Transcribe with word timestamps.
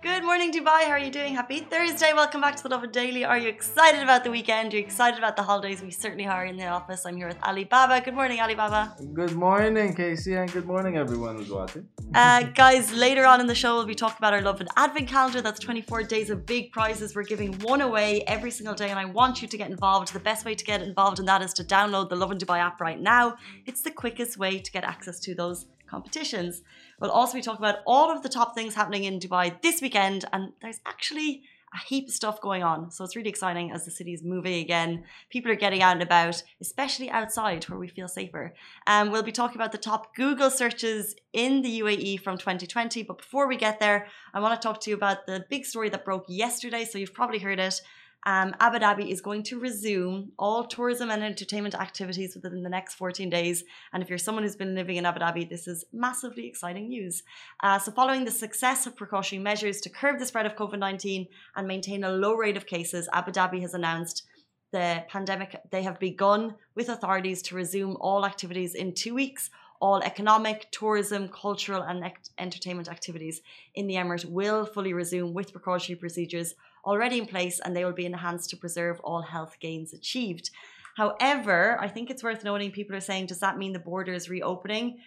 Good 0.00 0.22
morning, 0.22 0.52
Dubai. 0.52 0.84
How 0.84 0.92
are 0.92 0.98
you 1.00 1.10
doing? 1.10 1.34
Happy 1.34 1.58
Thursday. 1.58 2.12
Welcome 2.14 2.40
back 2.40 2.54
to 2.54 2.62
the 2.62 2.68
Lovin 2.68 2.92
Daily. 2.92 3.24
Are 3.24 3.36
you 3.36 3.48
excited 3.48 4.00
about 4.00 4.22
the 4.22 4.30
weekend? 4.30 4.72
Are 4.72 4.76
you 4.76 4.84
excited 4.84 5.18
about 5.18 5.34
the 5.34 5.42
holidays? 5.42 5.82
We 5.82 5.90
certainly 5.90 6.24
are 6.24 6.44
in 6.44 6.56
the 6.56 6.68
office. 6.68 7.04
I'm 7.04 7.16
here 7.16 7.26
with 7.26 7.38
Ali 7.42 7.64
Baba. 7.64 8.00
Good 8.00 8.14
morning, 8.14 8.38
Ali 8.38 8.54
Baba. 8.54 8.94
Good 9.12 9.32
morning, 9.32 9.96
Casey, 9.96 10.34
and 10.34 10.52
good 10.52 10.66
morning, 10.66 10.96
everyone 10.96 11.34
who's 11.34 11.50
watching. 11.50 11.88
Uh, 12.14 12.44
guys, 12.44 12.92
later 12.92 13.26
on 13.26 13.40
in 13.40 13.48
the 13.48 13.56
show, 13.56 13.74
we'll 13.74 13.86
be 13.86 13.96
talking 13.96 14.18
about 14.18 14.32
our 14.32 14.40
Lovin 14.40 14.68
Advent 14.76 15.08
calendar. 15.08 15.40
That's 15.40 15.58
24 15.58 16.04
days 16.04 16.30
of 16.30 16.46
big 16.46 16.70
prizes. 16.70 17.16
We're 17.16 17.24
giving 17.24 17.54
one 17.58 17.80
away 17.80 18.22
every 18.28 18.52
single 18.52 18.76
day, 18.76 18.90
and 18.90 19.00
I 19.00 19.06
want 19.06 19.42
you 19.42 19.48
to 19.48 19.58
get 19.58 19.68
involved. 19.68 20.12
The 20.12 20.20
best 20.20 20.44
way 20.44 20.54
to 20.54 20.64
get 20.64 20.80
involved 20.80 21.18
in 21.18 21.24
that 21.24 21.42
is 21.42 21.52
to 21.54 21.64
download 21.64 22.08
the 22.08 22.14
Lovin 22.14 22.38
Dubai 22.38 22.60
app 22.60 22.80
right 22.80 23.00
now. 23.00 23.34
It's 23.66 23.80
the 23.80 23.90
quickest 23.90 24.38
way 24.38 24.60
to 24.60 24.70
get 24.70 24.84
access 24.84 25.18
to 25.26 25.34
those 25.34 25.66
competitions. 25.88 26.62
We'll 27.00 27.10
also 27.10 27.34
be 27.34 27.42
talking 27.42 27.64
about 27.64 27.80
all 27.86 28.10
of 28.10 28.22
the 28.22 28.28
top 28.28 28.54
things 28.54 28.74
happening 28.74 29.04
in 29.04 29.20
Dubai 29.20 29.60
this 29.62 29.80
weekend, 29.80 30.24
and 30.32 30.52
there's 30.60 30.80
actually 30.84 31.42
a 31.74 31.86
heap 31.86 32.08
of 32.08 32.14
stuff 32.14 32.40
going 32.40 32.62
on. 32.62 32.90
So 32.90 33.04
it's 33.04 33.14
really 33.14 33.28
exciting 33.28 33.70
as 33.72 33.84
the 33.84 33.90
city 33.90 34.14
is 34.14 34.22
moving 34.22 34.54
again. 34.54 35.04
People 35.30 35.52
are 35.52 35.56
getting 35.56 35.82
out 35.82 35.92
and 35.92 36.02
about, 36.02 36.42
especially 36.60 37.10
outside 37.10 37.64
where 37.64 37.78
we 37.78 37.88
feel 37.88 38.08
safer. 38.08 38.54
And 38.86 39.08
um, 39.08 39.12
we'll 39.12 39.22
be 39.22 39.32
talking 39.32 39.56
about 39.56 39.72
the 39.72 39.78
top 39.78 40.14
Google 40.14 40.50
searches 40.50 41.14
in 41.32 41.62
the 41.62 41.80
UAE 41.80 42.20
from 42.22 42.38
2020. 42.38 43.02
But 43.02 43.18
before 43.18 43.46
we 43.46 43.56
get 43.56 43.80
there, 43.80 44.06
I 44.32 44.40
want 44.40 44.60
to 44.60 44.66
talk 44.66 44.80
to 44.82 44.90
you 44.90 44.96
about 44.96 45.26
the 45.26 45.44
big 45.50 45.66
story 45.66 45.90
that 45.90 46.04
broke 46.04 46.24
yesterday. 46.26 46.84
So 46.84 46.98
you've 46.98 47.14
probably 47.14 47.38
heard 47.38 47.58
it 47.58 47.82
um, 48.26 48.54
Abu 48.60 48.78
Dhabi 48.78 49.10
is 49.10 49.20
going 49.20 49.42
to 49.44 49.60
resume 49.60 50.32
all 50.38 50.64
tourism 50.64 51.10
and 51.10 51.22
entertainment 51.22 51.74
activities 51.74 52.34
within 52.34 52.62
the 52.62 52.68
next 52.68 52.94
14 52.94 53.30
days. 53.30 53.64
And 53.92 54.02
if 54.02 54.08
you're 54.08 54.18
someone 54.18 54.44
who's 54.44 54.56
been 54.56 54.74
living 54.74 54.96
in 54.96 55.06
Abu 55.06 55.20
Dhabi, 55.20 55.48
this 55.48 55.68
is 55.68 55.84
massively 55.92 56.46
exciting 56.46 56.88
news. 56.88 57.22
Uh, 57.62 57.78
so, 57.78 57.92
following 57.92 58.24
the 58.24 58.30
success 58.30 58.86
of 58.86 58.96
precautionary 58.96 59.42
measures 59.42 59.80
to 59.82 59.88
curb 59.88 60.18
the 60.18 60.26
spread 60.26 60.46
of 60.46 60.56
COVID 60.56 60.78
19 60.78 61.26
and 61.56 61.68
maintain 61.68 62.04
a 62.04 62.10
low 62.10 62.34
rate 62.34 62.56
of 62.56 62.66
cases, 62.66 63.08
Abu 63.12 63.30
Dhabi 63.30 63.60
has 63.60 63.74
announced 63.74 64.24
the 64.72 65.04
pandemic, 65.08 65.56
they 65.70 65.82
have 65.82 65.98
begun 65.98 66.54
with 66.74 66.88
authorities 66.88 67.40
to 67.42 67.54
resume 67.54 67.96
all 68.00 68.26
activities 68.26 68.74
in 68.74 68.94
two 68.94 69.14
weeks. 69.14 69.50
All 69.80 70.02
economic, 70.02 70.66
tourism, 70.72 71.28
cultural, 71.28 71.82
and 71.82 72.04
entertainment 72.36 72.88
activities 72.88 73.42
in 73.76 73.86
the 73.86 73.94
Emirate 73.94 74.24
will 74.24 74.66
fully 74.66 74.92
resume 74.92 75.32
with 75.32 75.52
precautionary 75.52 76.00
procedures 76.00 76.56
already 76.88 77.18
in 77.18 77.26
place 77.26 77.60
and 77.60 77.76
they 77.76 77.84
will 77.84 78.00
be 78.02 78.06
enhanced 78.06 78.48
to 78.50 78.56
preserve 78.56 78.98
all 79.00 79.22
health 79.22 79.54
gains 79.60 79.92
achieved. 79.92 80.50
However, 80.96 81.78
I 81.80 81.88
think 81.88 82.10
it's 82.10 82.24
worth 82.24 82.42
noting 82.42 82.72
people 82.72 82.96
are 82.96 83.08
saying, 83.10 83.26
does 83.26 83.40
that 83.40 83.58
mean 83.58 83.72
the 83.72 83.88
border 83.90 84.12
is 84.12 84.28
reopening? 84.28 84.98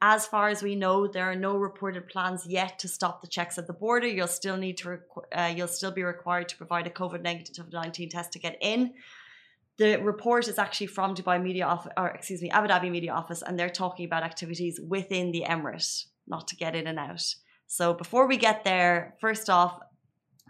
As 0.00 0.26
far 0.26 0.48
as 0.48 0.62
we 0.62 0.74
know, 0.74 1.06
there 1.06 1.24
are 1.30 1.34
no 1.48 1.56
reported 1.56 2.08
plans 2.08 2.46
yet 2.46 2.78
to 2.80 2.88
stop 2.88 3.22
the 3.22 3.32
checks 3.36 3.56
at 3.56 3.66
the 3.66 3.72
border. 3.72 4.06
You'll 4.06 4.36
still 4.42 4.56
need 4.56 4.76
to, 4.78 4.98
uh, 5.32 5.52
you'll 5.56 5.76
still 5.80 5.90
be 5.90 6.02
required 6.02 6.48
to 6.50 6.56
provide 6.56 6.86
a 6.86 6.90
COVID 6.90 7.22
negative 7.22 7.72
19 7.72 8.10
test 8.10 8.32
to 8.32 8.38
get 8.38 8.58
in. 8.60 8.92
The 9.78 9.96
report 9.96 10.48
is 10.48 10.58
actually 10.58 10.88
from 10.88 11.14
Dubai 11.14 11.40
Media 11.40 11.64
Office, 11.64 11.92
or 11.96 12.08
excuse 12.08 12.42
me, 12.42 12.50
Abu 12.50 12.66
Dhabi 12.68 12.90
Media 12.90 13.12
Office, 13.12 13.42
and 13.42 13.58
they're 13.58 13.70
talking 13.70 14.04
about 14.04 14.24
activities 14.24 14.80
within 14.94 15.30
the 15.32 15.44
Emirate, 15.48 16.06
not 16.26 16.46
to 16.48 16.56
get 16.56 16.76
in 16.76 16.86
and 16.86 16.98
out. 16.98 17.24
So 17.68 17.94
before 17.94 18.26
we 18.26 18.36
get 18.36 18.64
there, 18.64 19.14
first 19.20 19.48
off, 19.48 19.80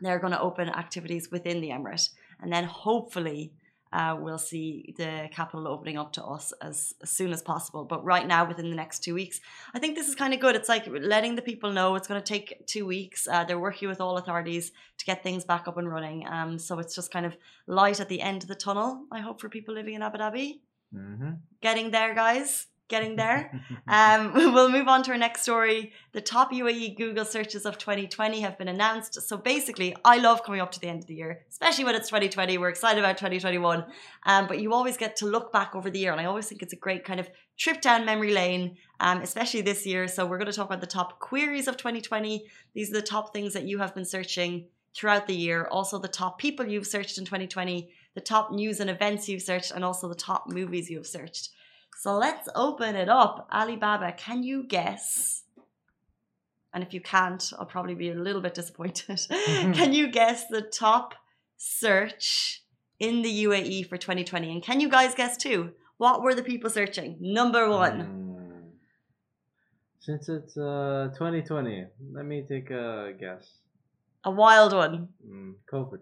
they're 0.01 0.19
going 0.19 0.33
to 0.33 0.41
open 0.41 0.69
activities 0.69 1.31
within 1.31 1.61
the 1.61 1.71
Emirate. 1.71 2.11
And 2.41 2.53
then 2.53 2.65
hopefully 2.65 3.53
uh, 3.93 4.17
we'll 4.19 4.39
see 4.39 4.95
the 4.99 5.29
capital 5.33 5.67
opening 5.67 5.97
up 5.97 6.13
to 6.13 6.25
us 6.25 6.53
as, 6.61 6.95
as, 7.03 7.11
soon 7.11 7.33
as 7.33 7.41
possible. 7.41 7.85
But 7.85 8.05
right 8.05 8.27
now, 8.27 8.47
within 8.47 8.69
the 8.69 8.77
next 8.77 9.03
two 9.03 9.15
weeks, 9.15 9.41
I 9.75 9.79
think 9.79 9.97
this 9.97 10.09
is 10.09 10.15
kind 10.15 10.35
of 10.35 10.41
good. 10.41 10.55
It's 10.57 10.69
like 10.69 10.87
letting 10.87 11.37
the 11.37 11.43
people 11.43 11.73
know 11.73 11.95
it's 11.95 12.07
going 12.07 12.21
to 12.21 12.27
take 12.27 12.67
two 12.67 12.85
weeks. 12.85 13.27
Uh, 13.27 13.45
they're 13.45 13.59
working 13.59 13.89
with 13.89 14.01
all 14.01 14.19
authorities 14.19 14.73
to 14.99 15.05
get 15.07 15.23
things 15.23 15.45
back 15.45 15.67
up 15.67 15.79
and 15.79 15.91
running. 15.91 16.29
Um, 16.29 16.59
so 16.59 16.79
it's 16.79 16.95
just 16.95 17.11
kind 17.11 17.25
of 17.25 17.37
light 17.67 17.99
at 17.99 18.11
the 18.11 18.21
end 18.21 18.43
of 18.43 18.49
the 18.49 18.55
tunnel, 18.55 19.05
I 19.11 19.21
hope, 19.21 19.41
for 19.41 19.49
people 19.49 19.75
living 19.75 19.95
in 19.95 20.03
Abu 20.03 20.19
Dhabi. 20.19 20.61
Mm-hmm. 20.95 21.31
Getting 21.63 21.91
there, 21.91 22.15
guys 22.15 22.67
getting 22.89 23.17
there. 23.17 23.63
Um, 23.91 24.35
we'll 24.55 24.69
move 24.69 24.87
on 24.87 25.03
to 25.05 25.13
our 25.13 25.19
next 25.19 25.43
story. 25.43 25.93
The 26.13 26.21
top 26.21 26.53
UAE 26.53 26.99
Google 26.99 27.25
searches 27.25 27.65
of 27.65 27.79
2020 27.79 28.41
have 28.41 28.59
been 28.59 28.69
announced. 28.69 29.23
So 29.23 29.39
basically, 29.39 29.97
I 30.05 30.19
love 30.19 30.43
coming 30.43 30.61
up 30.61 30.73
to 30.73 30.81
the 30.81 30.89
end 30.89 31.01
of 31.01 31.07
the 31.07 31.15
year, 31.15 31.41
especially 31.49 31.85
when 31.85 31.95
it's 31.95 32.09
2020. 32.09 32.59
We're 32.59 32.69
excited 32.69 32.99
about 32.99 33.17
2021. 33.17 33.85
Um, 34.25 34.47
but 34.47 34.61
you 34.61 34.75
always 34.75 34.99
get 34.99 35.17
to 35.17 35.27
look 35.27 35.53
back 35.53 35.75
over 35.75 35.89
the 35.89 35.99
year. 35.99 36.13
And 36.13 36.21
I 36.21 36.27
always 36.27 36.49
think 36.49 36.63
it's 36.63 36.75
a 36.75 36.77
great 36.77 37.05
kind 37.05 37.19
of 37.19 37.31
trip 37.57 37.81
down 37.81 38.05
memory 38.05 38.33
lane, 38.33 38.77
um, 39.01 39.23
especially 39.23 39.63
this 39.63 39.87
year. 39.87 40.07
So 40.07 40.27
we're 40.27 40.39
going 40.39 40.51
to 40.51 40.57
talk 40.57 40.67
about 40.67 40.83
the 40.83 40.87
top 40.87 41.19
queries 41.19 41.67
of 41.67 41.79
2020. 41.79 42.45
These 42.75 42.91
are 42.91 42.95
the 42.95 43.03
top 43.03 43.33
things 43.33 43.55
that 43.55 43.65
you 43.65 43.79
have 43.79 43.95
been 43.95 44.05
searching 44.05 44.67
throughout 44.95 45.27
the 45.27 45.35
year. 45.35 45.67
Also, 45.71 45.99
the 45.99 46.09
top 46.09 46.39
people 46.39 46.67
you've 46.67 46.87
searched 46.87 47.19
in 47.19 47.25
2020, 47.25 47.91
the 48.15 48.21
top 48.21 48.53
news 48.53 48.81
and 48.81 48.91
events 48.91 49.29
you've 49.29 49.43
searched, 49.43 49.71
and 49.71 49.85
also 49.85 50.09
the 50.09 50.15
top 50.15 50.49
movies 50.49 50.91
you've 50.91 51.07
searched. 51.07 51.51
So 51.99 52.17
let's 52.17 52.49
open 52.55 52.95
it 52.95 53.09
up. 53.09 53.49
Ali 53.51 53.75
Baba, 53.75 54.13
can 54.13 54.45
you 54.45 54.63
guess? 54.63 55.43
And 56.73 56.85
if 56.85 56.95
you 56.95 57.01
can't, 57.01 57.53
I'll 57.59 57.67
probably 57.67 57.97
be 57.97 58.11
a 58.11 58.15
little 58.15 58.41
bit 58.41 58.55
disappointed. 58.55 59.21
can 59.29 59.93
you 59.93 60.09
guess 60.09 60.47
the 60.47 60.63
top 60.63 61.15
search 61.57 62.63
in 63.01 63.23
the 63.23 63.45
UAE 63.47 63.89
for 63.89 63.97
2020? 63.97 64.53
And 64.53 64.63
can 64.63 64.79
you 64.79 64.89
guys 64.89 65.17
guess 65.17 65.37
too? 65.37 65.73
What 65.97 66.23
were 66.23 66.35
the 66.35 66.45
people 66.45 66.71
searching? 66.71 67.17
Number 67.21 67.69
one. 67.69 67.99
Mm. 67.99 68.71
Since 69.99 70.29
it's 70.29 70.57
uh, 70.57 71.09
2020, 71.15 71.85
let 72.13 72.25
me 72.25 72.45
take 72.49 72.71
a 72.71 73.13
guess. 73.19 73.59
A 74.23 74.31
wild 74.31 74.73
one. 74.73 75.09
Mm, 75.29 75.55
COVID. 75.73 75.99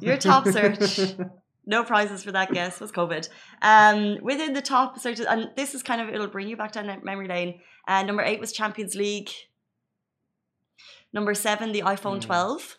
Your 0.00 0.16
top 0.16 0.48
search 0.48 1.14
no 1.66 1.84
prizes 1.84 2.22
for 2.24 2.32
that 2.32 2.52
guess 2.52 2.80
was 2.80 2.92
COVID. 2.92 3.28
Um, 3.62 4.18
within 4.22 4.52
the 4.52 4.62
top 4.62 4.98
searches, 4.98 5.26
and 5.26 5.50
this 5.56 5.74
is 5.74 5.82
kind 5.82 6.00
of 6.00 6.08
it'll 6.08 6.26
bring 6.26 6.48
you 6.48 6.56
back 6.56 6.72
down 6.72 6.86
memory 7.02 7.28
lane. 7.28 7.60
Uh, 7.86 8.02
number 8.02 8.22
eight 8.22 8.40
was 8.40 8.52
Champions 8.52 8.94
League. 8.94 9.30
Number 11.12 11.34
seven, 11.34 11.72
the 11.72 11.82
iPhone 11.82 12.18
mm. 12.18 12.22
12. 12.22 12.78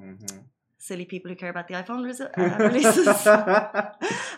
Mm-hmm 0.00 0.38
silly 0.82 1.04
people 1.04 1.30
who 1.30 1.36
care 1.36 1.48
about 1.48 1.68
the 1.68 1.74
iPhone 1.74 2.00
uh, 2.38 2.58
releases. 2.58 3.24
I'm 3.24 3.36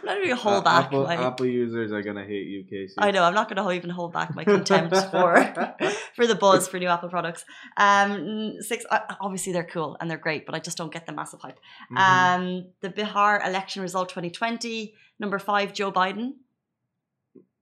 not 0.04 0.16
going 0.16 0.28
to 0.28 0.36
hold 0.36 0.58
uh, 0.58 0.60
back. 0.60 0.84
Apple, 0.86 1.04
my, 1.04 1.16
Apple 1.16 1.46
users 1.46 1.90
are 1.90 2.02
going 2.02 2.16
to 2.16 2.24
hate 2.24 2.46
you, 2.46 2.64
Casey. 2.64 2.94
I 2.98 3.10
know. 3.12 3.24
I'm 3.24 3.32
not 3.32 3.48
going 3.48 3.64
to 3.64 3.72
even 3.72 3.88
hold 3.88 4.12
back 4.12 4.34
my 4.34 4.44
contempt 4.44 4.94
for 5.10 5.74
for 6.14 6.26
the 6.26 6.34
buzz 6.34 6.68
for 6.68 6.78
new 6.78 6.88
Apple 6.88 7.08
products. 7.08 7.46
Um, 7.78 8.56
six. 8.60 8.84
Uh, 8.90 9.00
obviously, 9.20 9.54
they're 9.54 9.64
cool 9.64 9.96
and 10.00 10.10
they're 10.10 10.18
great, 10.18 10.44
but 10.44 10.54
I 10.54 10.58
just 10.58 10.76
don't 10.76 10.92
get 10.92 11.06
the 11.06 11.12
massive 11.12 11.40
hype. 11.40 11.58
Mm-hmm. 11.90 11.96
Um, 11.96 12.66
the 12.82 12.90
Bihar 12.90 13.46
election 13.46 13.80
result 13.80 14.10
2020. 14.10 14.94
Number 15.18 15.38
five, 15.38 15.72
Joe 15.72 15.90
Biden. 15.90 16.34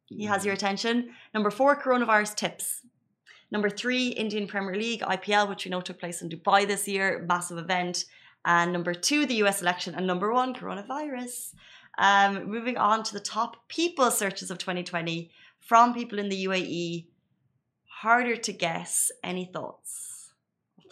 He 0.07 0.25
has 0.25 0.45
your 0.45 0.55
attention. 0.55 1.11
Number 1.33 1.51
four, 1.51 1.81
coronavirus 1.81 2.35
tips. 2.35 2.83
Number 3.51 3.71
three, 3.71 4.09
Indian 4.09 4.47
Premier 4.47 4.75
League, 4.75 5.03
IPL, 5.03 5.49
which 5.49 5.65
we 5.65 5.71
know 5.71 5.81
took 5.81 6.01
place 6.01 6.21
in 6.21 6.29
Dubai 6.29 6.67
this 6.67 6.89
year, 6.89 7.25
massive 7.29 7.59
event 7.59 8.07
and 8.45 8.73
number 8.73 8.95
two, 8.95 9.27
the 9.27 9.43
US 9.45 9.63
election, 9.63 9.95
and 9.95 10.07
number 10.07 10.33
one, 10.33 10.55
coronavirus. 10.55 11.55
Um, 11.99 12.47
moving 12.47 12.77
on 12.79 13.03
to 13.05 13.13
the 13.13 13.21
top 13.21 13.69
people 13.69 14.11
searches 14.11 14.51
of 14.51 14.59
2020 14.59 15.31
from 15.61 15.93
people 15.93 16.19
in 16.19 16.29
the 16.29 16.47
UAE. 16.47 17.07
Harder 17.87 18.37
to 18.37 18.53
guess. 18.53 19.13
Any 19.23 19.45
thoughts? 19.45 20.13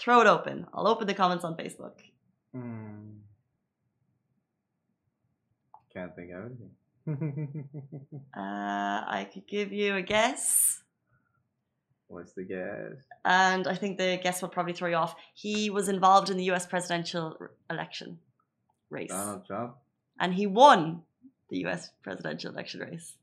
throw 0.00 0.22
it 0.22 0.26
open. 0.26 0.66
I'll 0.72 0.88
open 0.88 1.06
the 1.06 1.14
comments 1.14 1.44
on 1.44 1.56
Facebook. 1.56 1.92
Mm. 2.56 3.18
Can't 5.92 6.16
think 6.16 6.30
of 6.32 6.46
anything. 6.46 6.70
uh, 8.36 8.41
I 8.41 9.28
could 9.32 9.46
give 9.46 9.72
you 9.72 9.96
a 9.96 10.03
guess. 10.03 10.82
What's 12.10 12.33
the 12.33 12.42
guess? 12.42 13.04
And 13.24 13.68
I 13.68 13.77
think 13.77 13.97
the 13.97 14.18
guess 14.21 14.42
will 14.42 14.48
probably 14.48 14.72
throw 14.72 14.89
you 14.89 14.97
off. 14.97 15.15
He 15.33 15.71
was 15.71 15.89
involved 15.89 16.28
in 16.28 16.36
the 16.36 16.51
US 16.51 16.66
presidential 16.66 17.36
election 17.71 18.18
race. 18.91 19.10
Donald 19.10 19.47
Trump? 19.47 19.77
And 20.18 20.34
he 20.34 20.47
won 20.48 21.03
the 21.51 21.65
US 21.66 21.91
presidential 22.03 22.51
election 22.51 22.80
race. 22.80 23.15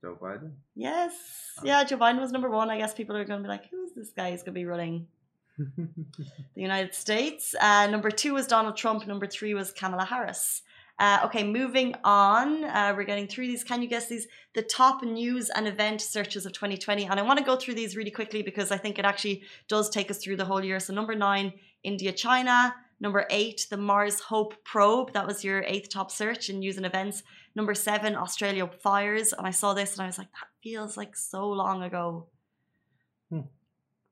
Joe 0.00 0.16
Biden? 0.20 0.52
Yes. 0.74 1.12
Oh. 1.58 1.62
Yeah, 1.66 1.84
Joe 1.84 1.98
Biden 1.98 2.20
was 2.20 2.32
number 2.32 2.48
one. 2.48 2.70
I 2.70 2.78
guess 2.78 2.94
people 2.94 3.16
are 3.16 3.24
going 3.24 3.40
to 3.40 3.44
be 3.44 3.50
like, 3.50 3.68
who's 3.70 3.92
this 3.92 4.10
guy 4.16 4.30
who's 4.30 4.40
going 4.40 4.54
to 4.54 4.60
be 4.60 4.64
running 4.64 5.06
the 5.58 5.92
United 6.56 6.94
States? 6.94 7.54
Uh, 7.60 7.86
number 7.88 8.10
two 8.10 8.32
was 8.32 8.46
Donald 8.46 8.78
Trump. 8.78 9.06
Number 9.06 9.26
three 9.26 9.52
was 9.52 9.72
Kamala 9.72 10.06
Harris. 10.06 10.62
Uh, 10.98 11.20
okay, 11.24 11.42
moving 11.42 11.94
on. 12.04 12.64
Uh, 12.64 12.94
we're 12.96 13.04
getting 13.04 13.26
through 13.26 13.46
these. 13.46 13.64
Can 13.64 13.82
you 13.82 13.88
guess 13.88 14.08
these? 14.08 14.28
The 14.54 14.62
top 14.62 15.02
news 15.02 15.50
and 15.50 15.66
event 15.66 16.00
searches 16.00 16.46
of 16.46 16.52
2020. 16.52 17.06
And 17.06 17.18
I 17.18 17.22
want 17.22 17.38
to 17.38 17.44
go 17.44 17.56
through 17.56 17.74
these 17.74 17.96
really 17.96 18.10
quickly 18.10 18.42
because 18.42 18.70
I 18.70 18.76
think 18.76 18.98
it 18.98 19.04
actually 19.04 19.42
does 19.68 19.90
take 19.90 20.10
us 20.10 20.18
through 20.18 20.36
the 20.36 20.44
whole 20.44 20.64
year. 20.64 20.78
So, 20.78 20.92
number 20.92 21.14
nine, 21.14 21.52
India, 21.82 22.12
China. 22.12 22.74
Number 23.00 23.26
eight, 23.30 23.66
the 23.68 23.76
Mars 23.76 24.20
Hope 24.20 24.54
probe. 24.64 25.12
That 25.12 25.26
was 25.26 25.42
your 25.42 25.64
eighth 25.64 25.88
top 25.88 26.12
search 26.12 26.48
in 26.48 26.60
news 26.60 26.76
and 26.76 26.86
events. 26.86 27.24
Number 27.56 27.74
seven, 27.74 28.14
Australia 28.14 28.70
fires. 28.80 29.32
And 29.32 29.44
I 29.44 29.50
saw 29.50 29.74
this 29.74 29.94
and 29.94 30.02
I 30.02 30.06
was 30.06 30.18
like, 30.18 30.30
that 30.32 30.48
feels 30.62 30.96
like 30.96 31.16
so 31.16 31.48
long 31.48 31.82
ago. 31.82 32.28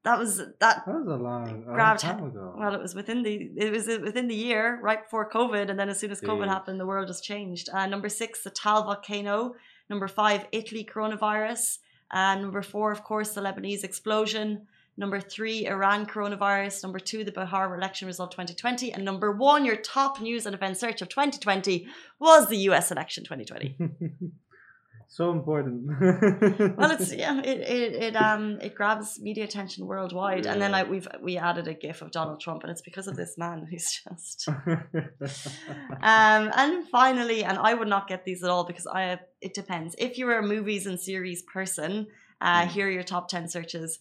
That 0.03 0.19
was 0.19 0.39
that. 0.39 0.57
That 0.61 0.87
was 0.87 1.07
a 1.07 1.17
long, 1.17 1.49
a 1.49 1.53
long 1.53 1.75
Grabbed- 1.75 2.01
time 2.01 2.25
ago. 2.25 2.55
Well, 2.59 2.75
it 2.75 2.81
was 2.81 2.95
within 2.95 3.23
the 3.23 3.51
it 3.57 3.71
was 3.71 3.87
within 3.87 4.29
the 4.29 4.35
year, 4.35 4.79
right 4.83 5.03
before 5.03 5.29
COVID, 5.29 5.69
and 5.69 5.79
then 5.79 5.89
as 5.91 5.99
soon 6.01 6.11
as 6.11 6.21
COVID 6.23 6.49
happened, 6.49 6.81
the 6.81 6.87
world 6.87 7.09
has 7.09 7.21
changed. 7.21 7.69
Uh, 7.73 7.87
number 7.87 8.09
six, 8.09 8.43
the 8.43 8.51
Taal 8.51 8.85
volcano. 8.85 9.55
Number 9.91 10.09
five, 10.09 10.47
Italy 10.53 10.89
coronavirus. 10.91 11.79
Uh, 12.11 12.35
number 12.37 12.63
four, 12.63 12.91
of 12.93 13.05
course, 13.05 13.31
the 13.35 13.41
Lebanese 13.43 13.85
explosion. 13.85 14.67
Number 14.97 15.21
three, 15.21 15.67
Iran 15.67 16.07
coronavirus. 16.07 16.83
Number 16.83 16.99
two, 16.99 17.23
the 17.25 17.33
Bihar 17.33 17.77
election 17.77 18.07
result 18.07 18.31
2020. 18.33 18.93
And 18.93 19.05
number 19.05 19.33
one, 19.33 19.65
your 19.65 19.77
top 19.77 20.21
news 20.21 20.47
and 20.47 20.55
event 20.55 20.77
search 20.77 21.01
of 21.03 21.09
2020 21.09 21.87
was 22.19 22.49
the 22.49 22.57
US 22.69 22.91
election 22.91 23.25
2020. 23.25 23.77
so 25.13 25.33
important. 25.33 25.91
Well, 26.79 26.93
it's 26.93 27.13
yeah, 27.13 27.41
it, 27.41 27.59
it 27.79 27.93
it 28.07 28.17
um 28.29 28.59
it 28.63 28.75
grabs 28.75 29.21
media 29.21 29.45
attention 29.45 29.87
worldwide, 29.87 30.47
and 30.47 30.63
then 30.63 30.71
like 30.71 30.89
we've 30.89 31.09
we 31.21 31.37
added 31.37 31.67
a 31.69 31.75
GIF 31.75 32.01
of 32.03 32.11
Donald 32.13 32.41
Trump, 32.41 32.63
and 32.63 32.71
it's 32.71 32.81
because 32.91 33.09
of 33.09 33.17
this 33.17 33.37
man 33.37 33.67
who's 33.69 33.89
just 34.09 34.49
um 36.03 36.51
and 36.63 36.89
finally, 36.89 37.45
and 37.45 37.59
I 37.59 37.75
would 37.75 37.89
not 37.89 38.09
get 38.09 38.25
these 38.25 38.43
at 38.45 38.51
all 38.51 38.65
because 38.65 38.87
I 38.87 39.19
it 39.41 39.53
depends. 39.55 39.95
If 39.99 40.17
you're 40.17 40.39
a 40.39 40.43
movies 40.47 40.87
and 40.87 40.99
series 40.99 41.43
person, 41.43 42.07
uh, 42.41 42.63
Mm. 42.63 42.69
here 42.69 42.87
are 42.87 42.91
your 42.91 43.03
top 43.03 43.29
ten 43.29 43.49
searches. 43.49 43.99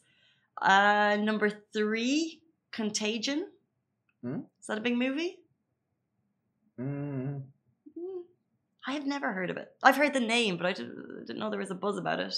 Uh, 0.61 1.17
number 1.19 1.49
three, 1.73 2.41
Contagion. 2.71 3.47
Hmm? 4.21 4.41
Is 4.59 4.67
that 4.67 4.77
a 4.77 4.81
big 4.81 4.97
movie? 4.97 5.39
Mm. 6.79 7.43
I 8.87 8.93
have 8.93 9.05
never 9.05 9.31
heard 9.33 9.49
of 9.49 9.57
it. 9.57 9.71
I've 9.83 9.97
heard 9.97 10.13
the 10.13 10.19
name, 10.19 10.57
but 10.57 10.65
I 10.65 10.73
didn't, 10.73 11.25
didn't 11.25 11.39
know 11.39 11.49
there 11.49 11.59
was 11.59 11.71
a 11.71 11.75
buzz 11.75 11.97
about 11.97 12.19
it. 12.19 12.35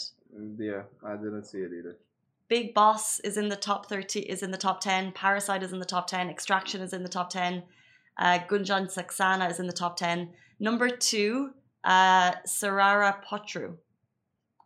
Yeah, 0.57 0.83
I 1.05 1.15
didn't 1.15 1.45
see 1.45 1.59
it 1.59 1.71
either. 1.77 1.97
Bigg 2.47 2.73
Boss 2.73 3.19
is 3.21 3.37
in 3.37 3.47
the 3.47 3.55
top 3.55 3.87
30 3.87 4.21
is 4.21 4.43
in 4.43 4.51
the 4.51 4.57
top 4.57 4.81
10. 4.81 5.13
Parasite 5.13 5.63
is 5.63 5.71
in 5.71 5.79
the 5.79 5.85
top 5.85 6.07
10. 6.07 6.29
Extraction 6.29 6.81
is 6.81 6.93
in 6.93 7.03
the 7.03 7.09
top 7.09 7.29
10. 7.29 7.63
Uh, 8.17 8.39
Gunjan 8.49 8.91
Saxena 8.93 9.49
is 9.49 9.59
in 9.59 9.67
the 9.67 9.73
top 9.73 9.95
10. 9.97 10.29
Number 10.59 10.89
2, 10.89 11.51
uh 11.83 12.31
Sarara 12.45 13.17
Potru. 13.25 13.75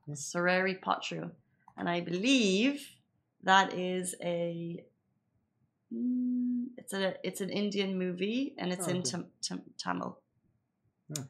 Soorarai 0.10 0.80
Pottru. 0.82 1.32
And 1.78 1.90
I 1.90 2.02
believe 2.02 2.82
that 3.44 3.74
is 3.74 4.16
a 4.22 4.84
mm, 5.94 6.66
it's 6.78 6.94
a 6.94 7.16
it's 7.24 7.42
an 7.42 7.50
Indian 7.50 7.98
movie 7.98 8.54
and 8.58 8.72
it's 8.74 8.88
Oh, 8.88 8.92
in 8.92 8.98
okay. 8.98 9.10
tam, 9.12 9.26
tam, 9.42 9.62
Tamil. 9.78 10.18
Hmm. 11.08 11.24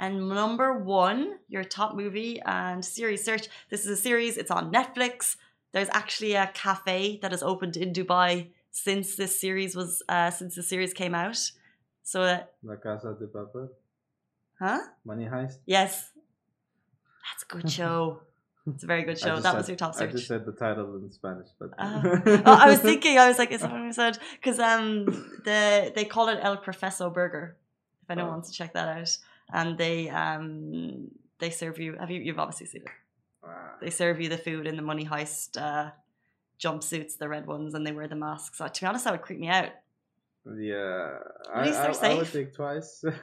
And 0.00 0.30
number 0.30 0.78
one, 0.78 1.20
your 1.48 1.62
top 1.62 1.94
movie 1.94 2.40
and 2.46 2.82
series 2.82 3.22
search. 3.22 3.48
This 3.70 3.82
is 3.84 3.90
a 3.98 4.00
series. 4.08 4.38
It's 4.38 4.50
on 4.50 4.72
Netflix. 4.72 5.36
There's 5.72 5.90
actually 5.92 6.32
a 6.34 6.46
cafe 6.54 7.18
that 7.22 7.32
has 7.32 7.42
opened 7.42 7.76
in 7.76 7.92
Dubai 7.92 8.48
since 8.72 9.14
this 9.16 9.38
series 9.38 9.76
was 9.76 10.02
uh, 10.08 10.30
since 10.30 10.54
the 10.54 10.62
series 10.62 10.94
came 10.94 11.14
out. 11.14 11.38
So, 12.02 12.22
uh, 12.22 12.40
La 12.64 12.76
Casa 12.76 13.14
de 13.20 13.26
Papel, 13.26 13.68
huh? 14.58 14.80
Money 15.04 15.26
Heist. 15.26 15.58
Yes, 15.66 16.10
that's 17.26 17.42
a 17.44 17.46
good 17.54 17.70
show. 17.70 18.22
It's 18.66 18.82
a 18.84 18.86
very 18.86 19.04
good 19.04 19.18
show. 19.24 19.34
That 19.36 19.42
said- 19.52 19.58
was 19.58 19.68
your 19.68 19.76
top 19.76 19.94
search. 19.94 20.08
I 20.08 20.12
just 20.12 20.28
said 20.28 20.46
the 20.46 20.52
title 20.52 20.96
in 20.96 21.12
Spanish, 21.12 21.48
but 21.58 21.70
oh, 21.78 22.42
I 22.64 22.70
was 22.70 22.78
thinking, 22.80 23.18
I 23.18 23.28
was 23.28 23.38
like, 23.38 23.52
is 23.52 23.60
that 23.60 23.70
what 23.70 23.82
I 23.82 23.90
said? 23.90 24.18
Because 24.40 24.58
um, 24.58 25.04
the 25.44 25.92
they 25.94 26.06
call 26.06 26.28
it 26.28 26.38
El 26.40 26.56
Profeso 26.56 27.12
Burger. 27.12 27.56
If 28.02 28.10
anyone 28.10 28.30
Oh. 28.30 28.32
wants 28.32 28.50
to 28.50 28.56
check 28.56 28.72
that 28.72 28.88
out, 28.88 29.16
and 29.52 29.76
they 29.78 30.08
um 30.10 31.10
they 31.38 31.50
serve 31.50 31.78
you. 31.78 31.96
Have 31.98 32.10
you? 32.10 32.20
You've 32.20 32.38
obviously 32.38 32.66
seen 32.66 32.82
it. 32.82 32.88
They 33.80 33.90
serve 33.90 34.20
you 34.20 34.28
the 34.28 34.36
food 34.38 34.66
in 34.66 34.76
the 34.76 34.82
money 34.82 35.06
heist 35.06 35.56
uh, 35.60 35.90
jumpsuits, 36.62 37.16
the 37.16 37.28
red 37.28 37.46
ones, 37.46 37.72
and 37.74 37.86
they 37.86 37.92
wear 37.92 38.06
the 38.08 38.14
masks. 38.14 38.58
So, 38.58 38.66
to 38.68 38.80
be 38.80 38.86
honest, 38.86 39.04
that 39.04 39.12
would 39.12 39.22
creep 39.22 39.38
me 39.40 39.48
out. 39.48 39.70
yeah, 40.58 41.16
At 41.48 41.56
I, 41.56 41.64
least 41.66 41.78
I, 41.78 41.82
they're 41.92 42.10
I 42.10 42.14
would 42.16 42.26
safe. 42.26 42.28
think 42.30 42.52
twice. 42.54 43.00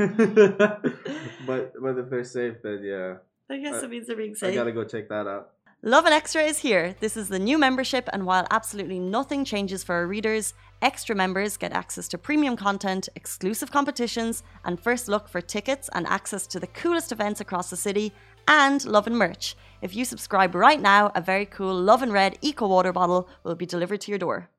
but 1.46 1.74
but 1.80 1.98
if 1.98 2.10
they're 2.10 2.24
safe, 2.24 2.56
then 2.64 2.82
yeah, 2.84 3.16
I 3.50 3.58
guess 3.58 3.82
Uh, 3.82 3.86
it 3.86 3.90
means 3.92 4.08
they're 4.08 4.16
being 4.18 4.36
safe. 4.36 4.52
I 4.54 4.56
gotta 4.56 4.72
go 4.72 4.84
check 4.84 5.10
that 5.10 5.28
out. 5.28 5.52
Lovin 5.88 6.12
Extra 6.12 6.42
is 6.42 6.58
here. 6.58 6.98
This 7.00 7.16
is 7.16 7.30
the 7.30 7.40
new 7.40 7.58
membership, 7.58 8.10
and 8.12 8.26
while 8.26 8.46
absolutely 8.52 9.00
nothing 9.00 9.46
changes 9.46 9.86
for 9.86 9.96
our 9.96 10.06
readers, 10.06 10.54
extra 10.82 11.16
members 11.16 11.56
get 11.56 11.72
access 11.72 12.10
to 12.10 12.18
premium 12.18 12.58
content, 12.58 13.08
exclusive 13.16 13.72
competitions, 13.72 14.44
and 14.66 14.78
first 14.78 15.08
look 15.08 15.30
for 15.30 15.40
tickets 15.40 15.90
and 15.94 16.06
access 16.06 16.46
to 16.48 16.60
the 16.60 16.68
coolest 16.68 17.14
events 17.14 17.40
across 17.40 17.70
the 17.70 17.78
city, 17.78 18.12
and 18.50 18.84
Lovin 18.84 19.16
merch. 19.16 19.56
If 19.82 19.96
you 19.96 20.04
subscribe 20.04 20.56
right 20.56 20.82
now, 20.82 21.10
a 21.16 21.22
very 21.22 21.46
cool 21.46 21.74
Lovin 21.74 22.12
Red 22.12 22.38
Eco 22.42 22.68
Water 22.68 22.92
bottle 22.92 23.30
will 23.46 23.56
be 23.56 23.66
delivered 23.66 24.02
to 24.02 24.12
your 24.12 24.20
door. 24.20 24.50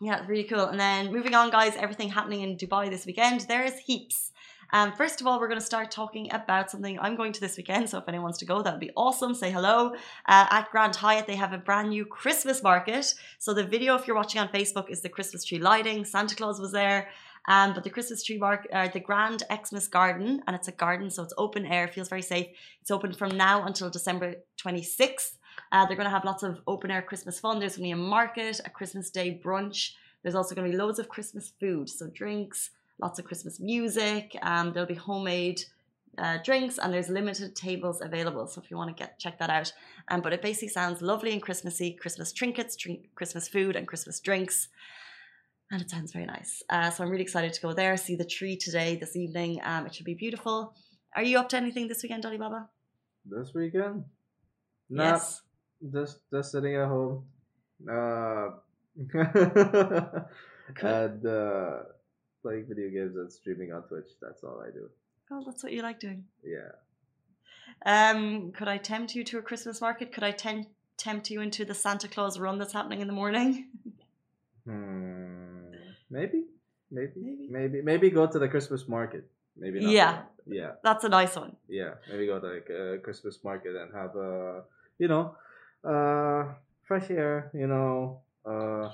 Yeah, 0.00 0.26
really 0.26 0.42
cool. 0.42 0.66
And 0.66 0.80
then 0.80 1.12
moving 1.12 1.36
on, 1.36 1.50
guys, 1.50 1.76
everything 1.76 2.08
happening 2.08 2.40
in 2.40 2.56
Dubai 2.56 2.90
this 2.90 3.06
weekend. 3.06 3.42
There 3.42 3.62
is 3.62 3.78
heaps. 3.78 4.32
Um, 4.72 4.92
first 4.92 5.20
of 5.20 5.26
all, 5.26 5.38
we're 5.38 5.48
going 5.48 5.60
to 5.60 5.66
start 5.66 5.90
talking 5.90 6.32
about 6.32 6.70
something 6.70 6.98
I'm 6.98 7.14
going 7.14 7.32
to 7.32 7.40
this 7.40 7.56
weekend. 7.56 7.90
So 7.90 7.98
if 7.98 8.08
anyone 8.08 8.24
wants 8.24 8.38
to 8.38 8.46
go, 8.46 8.62
that 8.62 8.72
would 8.72 8.80
be 8.80 8.90
awesome. 8.96 9.34
Say 9.34 9.50
hello. 9.50 9.92
Uh, 10.26 10.46
at 10.50 10.70
Grand 10.70 10.96
Hyatt, 10.96 11.26
they 11.26 11.36
have 11.36 11.52
a 11.52 11.58
brand 11.58 11.90
new 11.90 12.06
Christmas 12.06 12.62
market. 12.62 13.14
So 13.38 13.52
the 13.52 13.64
video, 13.64 13.94
if 13.96 14.06
you're 14.06 14.16
watching 14.16 14.40
on 14.40 14.48
Facebook, 14.48 14.88
is 14.88 15.02
the 15.02 15.10
Christmas 15.10 15.44
tree 15.44 15.58
lighting. 15.58 16.04
Santa 16.04 16.34
Claus 16.34 16.58
was 16.58 16.72
there. 16.72 17.08
Um, 17.48 17.74
but 17.74 17.84
the 17.84 17.90
Christmas 17.90 18.22
tree 18.22 18.38
market, 18.38 18.70
uh, 18.72 18.88
the 18.88 19.00
Grand 19.00 19.42
Xmas 19.52 19.88
Garden, 19.88 20.42
and 20.46 20.54
it's 20.54 20.68
a 20.68 20.72
garden, 20.72 21.10
so 21.10 21.22
it's 21.24 21.34
open 21.36 21.66
air, 21.66 21.88
feels 21.88 22.08
very 22.08 22.22
safe. 22.22 22.46
It's 22.80 22.90
open 22.90 23.12
from 23.12 23.36
now 23.36 23.64
until 23.64 23.90
December 23.90 24.36
26th. 24.64 25.38
Uh, 25.72 25.84
they're 25.86 25.96
going 25.96 26.06
to 26.06 26.10
have 26.10 26.24
lots 26.24 26.42
of 26.42 26.60
open 26.66 26.90
air 26.90 27.02
Christmas 27.02 27.40
fun. 27.40 27.58
There's 27.58 27.76
going 27.76 27.90
to 27.90 27.96
be 27.96 28.00
a 28.00 28.08
market, 28.08 28.60
a 28.64 28.70
Christmas 28.70 29.10
Day 29.10 29.40
brunch. 29.44 29.92
There's 30.22 30.36
also 30.36 30.54
going 30.54 30.70
to 30.70 30.72
be 30.72 30.80
loads 30.80 30.98
of 30.98 31.08
Christmas 31.08 31.52
food, 31.58 31.90
so 31.90 32.06
drinks, 32.06 32.70
lots 33.02 33.18
of 33.18 33.24
Christmas 33.26 33.60
music. 33.60 34.36
Um, 34.42 34.72
there'll 34.72 34.88
be 34.88 34.94
homemade 34.94 35.60
uh, 36.18 36.38
drinks, 36.44 36.78
and 36.78 36.92
there's 36.92 37.08
limited 37.08 37.54
tables 37.56 38.00
available. 38.00 38.46
So 38.46 38.60
if 38.62 38.70
you 38.70 38.76
want 38.76 38.96
to 38.96 39.02
get 39.02 39.18
check 39.18 39.38
that 39.40 39.50
out, 39.50 39.72
um, 40.10 40.20
but 40.22 40.32
it 40.32 40.40
basically 40.42 40.68
sounds 40.68 41.02
lovely 41.02 41.32
and 41.32 41.42
Christmassy. 41.42 41.92
Christmas 42.00 42.32
trinkets, 42.32 42.76
drink, 42.76 43.00
Christmas 43.14 43.48
food, 43.48 43.76
and 43.76 43.86
Christmas 43.88 44.20
drinks. 44.20 44.68
And 45.70 45.80
it 45.80 45.90
sounds 45.90 46.12
very 46.12 46.26
nice. 46.26 46.62
Uh, 46.68 46.90
so 46.90 47.02
I'm 47.02 47.10
really 47.10 47.22
excited 47.22 47.52
to 47.54 47.60
go 47.62 47.72
there, 47.72 47.96
see 47.96 48.14
the 48.14 48.26
tree 48.26 48.56
today, 48.56 48.96
this 48.96 49.16
evening. 49.16 49.58
Um, 49.64 49.86
it 49.86 49.94
should 49.94 50.04
be 50.04 50.14
beautiful. 50.14 50.74
Are 51.16 51.22
you 51.22 51.38
up 51.38 51.48
to 51.50 51.56
anything 51.56 51.88
this 51.88 52.02
weekend, 52.02 52.26
Ali 52.26 52.36
Baba? 52.36 52.68
This 53.24 53.52
weekend? 53.54 54.04
Nah, 54.90 55.04
Yes. 55.04 55.40
just 55.92 56.18
just 56.30 56.52
sitting 56.52 56.74
at 56.76 56.88
home. 56.88 57.24
Uh, 57.90 58.48
and 60.82 61.26
uh, 61.26 61.78
playing 62.42 62.66
video 62.68 62.90
games 62.90 63.16
and 63.16 63.32
streaming 63.32 63.72
on 63.72 63.82
Twitch. 63.84 64.08
That's 64.20 64.42
all 64.44 64.60
I 64.66 64.70
do. 64.70 64.88
Oh, 65.30 65.42
that's 65.46 65.62
what 65.62 65.72
you 65.72 65.82
like 65.82 66.00
doing. 66.00 66.24
Yeah. 66.44 66.72
Um, 67.86 68.52
could 68.52 68.68
I 68.68 68.76
tempt 68.78 69.14
you 69.14 69.24
to 69.24 69.38
a 69.38 69.42
Christmas 69.42 69.80
market? 69.80 70.12
Could 70.12 70.24
I 70.24 70.32
tem- 70.32 70.66
tempt 70.98 71.30
you 71.30 71.40
into 71.40 71.64
the 71.64 71.74
Santa 71.74 72.08
Claus 72.08 72.38
run 72.38 72.58
that's 72.58 72.72
happening 72.72 73.00
in 73.00 73.06
the 73.06 73.14
morning? 73.14 73.68
Hmm. 74.64 75.74
Maybe. 76.08 76.44
Maybe. 76.92 77.12
Maybe. 77.16 77.48
Maybe. 77.50 77.82
Maybe 77.82 78.10
go 78.10 78.28
to 78.28 78.38
the 78.38 78.46
Christmas 78.46 78.86
market. 78.86 79.28
Maybe 79.56 79.80
not. 79.80 79.90
Yeah. 79.90 80.12
that. 80.12 80.30
Yeah. 80.46 80.70
That's 80.84 81.02
a 81.02 81.08
nice 81.08 81.34
one. 81.34 81.56
Yeah. 81.68 81.94
Maybe 82.08 82.26
go 82.26 82.38
to 82.38 82.46
like 82.46 82.70
a 82.70 82.98
Christmas 82.98 83.38
market 83.42 83.74
and 83.74 83.92
have 83.92 84.14
a, 84.14 84.62
you 84.98 85.08
know, 85.08 85.34
uh, 85.84 86.52
fresh 86.86 87.10
air. 87.10 87.50
You 87.54 87.66
know, 87.66 88.20
uh, 88.46 88.92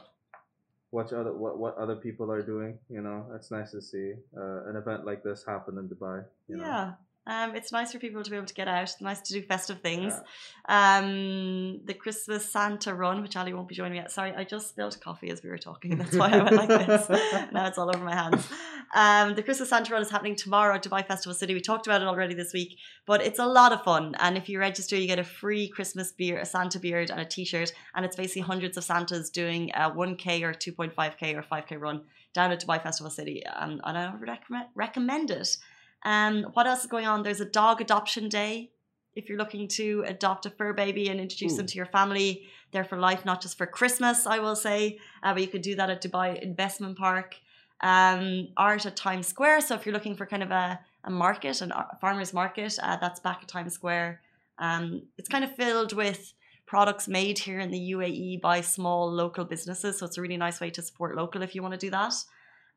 watch 0.90 1.12
other 1.12 1.33
what 1.33 1.59
what 1.59 1.76
other 1.76 1.97
people 1.97 2.30
are 2.30 2.42
doing. 2.42 2.78
You 2.88 3.02
know, 3.02 3.26
it's 3.35 3.50
nice 3.50 3.71
to 3.73 3.83
see 3.83 4.14
uh, 4.37 4.68
an 4.68 4.76
event 4.76 5.04
like 5.04 5.23
this 5.23 5.45
happen 5.45 5.78
in 5.78 5.88
Dubai. 5.88 6.25
You 6.49 6.57
know? 6.57 6.64
Um, 7.28 7.54
it's 7.54 7.73
nice 7.73 7.92
for 7.92 7.99
people 7.99 8.23
to 8.23 8.30
be 8.30 8.37
able 8.37 8.47
to 8.47 8.54
get 8.54 8.68
out. 8.68 8.90
Nice 9.02 9.20
to 9.20 9.35
do 9.35 9.42
festive 9.42 9.80
things. 9.82 10.14
Yeah. 10.68 10.99
Um, 10.99 11.80
the 11.85 11.92
Christmas 11.92 12.50
Santa 12.50 12.94
run, 12.94 13.20
which 13.20 13.37
Ali 13.37 13.52
won't 13.52 13.68
be 13.68 13.75
joining 13.75 13.92
me 13.92 13.99
at. 13.99 14.11
Sorry, 14.11 14.32
I 14.35 14.44
just 14.44 14.70
spilled 14.70 14.99
coffee 15.00 15.28
as 15.28 15.42
we 15.42 15.50
were 15.50 15.58
talking. 15.58 15.99
That's 15.99 16.16
why 16.16 16.30
I 16.30 16.42
went 16.42 16.56
like 16.56 16.68
this. 16.68 17.06
now 17.52 17.66
it's 17.66 17.76
all 17.76 17.90
over 17.94 18.02
my 18.02 18.14
hands. 18.14 18.49
Um, 18.94 19.35
the 19.35 19.42
Christmas 19.42 19.68
Santa 19.68 19.92
run 19.92 20.00
is 20.00 20.11
happening 20.11 20.37
tomorrow 20.37 20.75
at 20.76 20.82
Dubai 20.82 21.06
Festival 21.06 21.35
City. 21.35 21.52
We 21.52 21.61
talked 21.61 21.87
about 21.87 22.00
it 22.00 22.08
already 22.08 22.35
this 22.35 22.54
week, 22.54 22.78
but 23.04 23.20
it's 23.20 23.38
a 23.38 23.47
lot 23.47 23.73
of 23.73 23.82
fun. 23.82 24.14
And 24.20 24.38
if 24.38 24.49
you 24.49 24.58
register, 24.58 24.97
you 24.97 25.06
get 25.06 25.18
a 25.18 25.25
free 25.25 25.68
Christmas 25.68 26.12
beard, 26.12 26.40
a 26.40 26.47
Santa 26.47 26.80
beard, 26.80 27.11
and 27.11 27.20
a 27.20 27.26
T-shirt. 27.26 27.73
And 27.94 28.06
it's 28.06 28.16
basically 28.16 28.42
hundreds 28.42 28.78
of 28.78 28.85
Santas 28.85 29.28
doing 29.28 29.70
a 29.75 29.90
1k 29.90 30.42
or 30.42 30.54
2.5k 30.54 31.37
or 31.37 31.42
5k 31.42 31.78
run 31.78 32.00
down 32.32 32.52
at 32.52 32.64
Dubai 32.64 32.82
Festival 32.82 33.11
City. 33.11 33.44
Um, 33.47 33.82
and 33.85 33.99
I 33.99 34.11
would 34.11 34.30
recommend 34.75 35.30
it. 35.30 35.58
Um, 36.05 36.45
what 36.55 36.67
else 36.67 36.81
is 36.81 36.87
going 36.87 37.07
on? 37.07 37.23
There's 37.23 37.40
a 37.40 37.45
dog 37.45 37.81
adoption 37.81 38.28
day 38.28 38.71
if 39.14 39.28
you're 39.28 39.38
looking 39.38 39.67
to 39.67 40.05
adopt 40.07 40.47
a 40.47 40.50
fur 40.50 40.73
baby 40.73 41.09
and 41.09 41.21
introduce 41.21 41.55
Ooh. 41.55 41.59
them 41.59 41.67
to 41.67 41.76
your 41.76 41.87
family. 41.87 42.47
They're 42.73 42.85
for 42.85 42.99
life, 42.99 43.25
not 43.25 43.40
just 43.40 43.59
for 43.59 43.67
Christmas, 43.67 44.26
I 44.26 44.38
will 44.38 44.57
say. 44.57 44.99
Uh, 45.23 45.33
but 45.35 45.43
you 45.43 45.49
could 45.49 45.62
do 45.62 45.75
that 45.76 45.90
at 45.90 46.02
Dubai 46.02 46.40
Investment 46.40 46.97
Park. 46.97 47.37
Um, 47.81 48.49
art 48.57 48.87
at 48.87 48.97
Times 48.97 49.26
Square. 49.28 49.62
So 49.62 49.75
if 49.75 49.87
you're 49.87 49.93
looking 49.93 50.17
for 50.17 50.26
kind 50.26 50.43
of 50.43 50.50
a, 50.50 50.81
a 51.05 51.11
market, 51.11 51.61
a 51.62 51.97
farmer's 52.00 52.33
market, 52.33 52.76
uh, 52.83 52.97
that's 52.97 53.21
back 53.21 53.38
at 53.43 53.49
Times 53.49 53.73
Square. 53.73 54.21
Um, 54.59 55.02
it's 55.17 55.28
kind 55.28 55.45
of 55.45 55.55
filled 55.55 55.93
with 55.93 56.35
products 56.67 57.09
made 57.09 57.38
here 57.38 57.61
in 57.61 57.71
the 57.71 57.93
UAE 57.93 58.40
by 58.40 58.61
small 58.61 59.11
local 59.11 59.45
businesses. 59.45 59.99
So 59.99 60.07
it's 60.07 60.19
a 60.19 60.23
really 60.23 60.37
nice 60.37 60.61
way 60.61 60.71
to 60.71 60.83
support 60.83 61.17
local 61.17 61.43
if 61.43 61.55
you 61.55 61.62
want 61.62 61.75
to 61.75 61.78
do 61.78 61.90
that. 61.90 62.14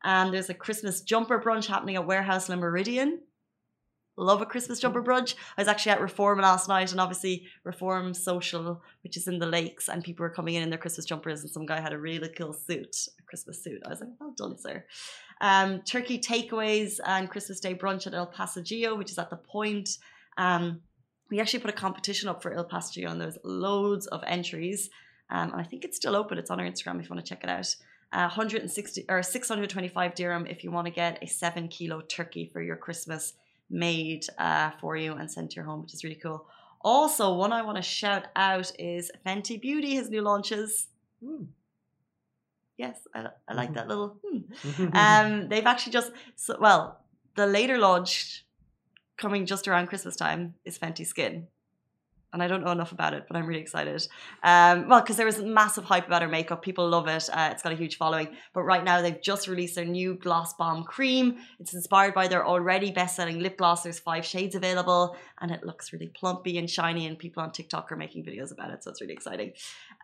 And 0.04 0.32
there's 0.32 0.50
a 0.50 0.54
Christmas 0.54 1.00
jumper 1.00 1.40
brunch 1.40 1.66
happening 1.66 1.96
at 1.96 2.06
Warehouse 2.06 2.48
Le 2.48 2.56
Méridien. 2.56 3.18
Love 4.18 4.42
a 4.42 4.46
Christmas 4.46 4.78
jumper 4.78 5.02
brunch. 5.02 5.34
I 5.56 5.62
was 5.62 5.68
actually 5.68 5.92
at 5.92 6.00
Reform 6.00 6.40
last 6.40 6.68
night, 6.68 6.90
and 6.92 7.00
obviously 7.00 7.46
Reform 7.64 8.12
Social, 8.12 8.82
which 9.02 9.16
is 9.16 9.26
in 9.26 9.38
the 9.38 9.46
lakes, 9.46 9.88
and 9.88 10.04
people 10.04 10.24
were 10.24 10.30
coming 10.30 10.54
in 10.54 10.62
in 10.62 10.68
their 10.68 10.78
Christmas 10.78 11.06
jumpers, 11.06 11.40
and 11.40 11.50
some 11.50 11.64
guy 11.64 11.80
had 11.80 11.94
a 11.94 11.98
really 11.98 12.28
cool 12.28 12.52
suit, 12.52 12.94
a 13.18 13.22
Christmas 13.22 13.64
suit. 13.64 13.80
I 13.86 13.88
was 13.88 14.00
like, 14.00 14.10
well 14.20 14.34
done, 14.36 14.58
sir. 14.58 14.84
Um, 15.40 15.80
turkey 15.80 16.18
takeaways 16.18 17.00
and 17.06 17.30
Christmas 17.30 17.58
Day 17.58 17.74
brunch 17.74 18.06
at 18.06 18.12
Il 18.12 18.26
Passaggio, 18.26 18.98
which 18.98 19.10
is 19.10 19.18
at 19.18 19.30
the 19.30 19.36
point. 19.36 19.88
Um, 20.36 20.82
we 21.30 21.40
actually 21.40 21.60
put 21.60 21.70
a 21.70 21.74
competition 21.74 22.28
up 22.28 22.42
for 22.42 22.52
Il 22.52 22.68
Passaggio, 22.68 23.10
and 23.10 23.18
there's 23.18 23.38
loads 23.44 24.06
of 24.08 24.22
entries. 24.26 24.90
Um, 25.30 25.52
and 25.52 25.60
I 25.60 25.64
think 25.64 25.84
it's 25.86 25.96
still 25.96 26.14
open. 26.14 26.36
It's 26.36 26.50
on 26.50 26.60
our 26.60 26.66
Instagram 26.66 27.00
if 27.00 27.08
you 27.08 27.14
want 27.14 27.24
to 27.24 27.28
check 27.28 27.42
it 27.42 27.48
out. 27.48 27.74
Uh, 28.12 28.28
160 28.28 29.06
or 29.08 29.22
625 29.22 30.14
dirham 30.14 30.46
if 30.46 30.62
you 30.62 30.70
want 30.70 30.86
to 30.86 30.92
get 30.92 31.18
a 31.22 31.26
seven 31.26 31.66
kilo 31.68 32.02
turkey 32.02 32.50
for 32.52 32.60
your 32.60 32.76
Christmas 32.76 33.32
made 33.70 34.26
uh, 34.38 34.70
for 34.80 34.96
you 34.96 35.14
and 35.14 35.30
sent 35.30 35.50
to 35.50 35.56
your 35.56 35.64
home, 35.64 35.80
which 35.82 35.94
is 35.94 36.04
really 36.04 36.16
cool. 36.16 36.46
Also, 36.82 37.32
one 37.34 37.52
I 37.52 37.62
want 37.62 37.76
to 37.76 37.82
shout 37.82 38.26
out 38.36 38.70
is 38.78 39.10
Fenty 39.24 39.58
Beauty, 39.58 39.94
his 39.94 40.10
new 40.10 40.20
launches. 40.20 40.88
Mm. 41.24 41.46
Yes, 42.76 42.98
I, 43.14 43.28
I 43.48 43.54
like 43.54 43.74
that 43.74 43.88
little. 43.88 44.18
Hmm. 44.26 44.88
um, 44.96 45.48
they've 45.48 45.66
actually 45.66 45.92
just 45.92 46.12
so, 46.36 46.56
well, 46.60 47.00
the 47.36 47.46
later 47.46 47.78
launch 47.78 48.44
coming 49.16 49.46
just 49.46 49.68
around 49.68 49.86
Christmas 49.86 50.16
time 50.16 50.54
is 50.64 50.78
Fenty 50.78 51.06
Skin 51.06 51.46
and 52.32 52.42
I 52.42 52.48
don't 52.48 52.64
know 52.64 52.70
enough 52.70 52.92
about 52.92 53.12
it, 53.12 53.24
but 53.28 53.36
I'm 53.36 53.46
really 53.46 53.60
excited. 53.60 54.06
Um, 54.42 54.88
well, 54.88 55.00
because 55.00 55.16
there 55.16 55.26
was 55.26 55.40
massive 55.40 55.84
hype 55.84 56.06
about 56.06 56.22
her 56.22 56.28
makeup. 56.28 56.62
People 56.62 56.88
love 56.88 57.06
it. 57.06 57.28
Uh, 57.30 57.50
it's 57.52 57.62
got 57.62 57.72
a 57.72 57.76
huge 57.76 57.96
following. 57.96 58.28
But 58.54 58.62
right 58.62 58.82
now, 58.82 59.02
they've 59.02 59.20
just 59.20 59.48
released 59.48 59.74
their 59.74 59.84
new 59.84 60.14
Gloss 60.14 60.54
Bomb 60.54 60.84
Cream. 60.84 61.36
It's 61.60 61.74
inspired 61.74 62.14
by 62.14 62.28
their 62.28 62.46
already 62.46 62.90
best 62.90 63.16
selling 63.16 63.40
lip 63.40 63.58
gloss. 63.58 63.82
There's 63.82 63.98
five 63.98 64.24
shades 64.24 64.54
available, 64.54 65.16
and 65.40 65.50
it 65.50 65.64
looks 65.64 65.92
really 65.92 66.08
plumpy 66.08 66.58
and 66.58 66.68
shiny. 66.68 67.06
And 67.06 67.18
people 67.18 67.42
on 67.42 67.52
TikTok 67.52 67.92
are 67.92 67.96
making 67.96 68.24
videos 68.24 68.50
about 68.50 68.70
it. 68.70 68.82
So 68.82 68.90
it's 68.90 69.00
really 69.00 69.14
exciting. 69.14 69.52